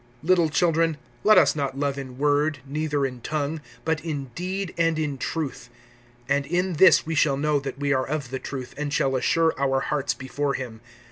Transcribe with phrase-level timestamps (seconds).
[0.25, 4.97] (18)Little children, let us not love in word, neither in tongue; but in deed and
[4.97, 5.69] in truth.
[6.27, 9.53] (19)And in this we shall know that we are of the truth, and shall assure
[9.59, 10.81] our hearts before him.